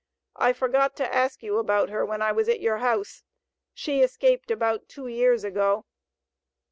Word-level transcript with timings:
I 0.37 0.53
forgot 0.53 0.95
to 0.95 1.13
ask 1.13 1.43
you 1.43 1.59
about 1.59 1.89
her 1.89 2.03
when 2.03 2.23
I 2.23 2.31
was 2.31 2.49
at 2.49 2.59
your 2.59 2.77
house. 2.79 3.21
She 3.75 4.01
escaped 4.01 4.49
about 4.49 4.89
two 4.89 5.05
years 5.05 5.43
ago. 5.43 5.85